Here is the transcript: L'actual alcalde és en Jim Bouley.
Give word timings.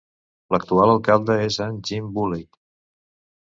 L'actual 0.53 0.93
alcalde 0.93 1.35
és 1.49 1.59
en 1.67 1.77
Jim 1.91 2.09
Bouley. 2.17 2.43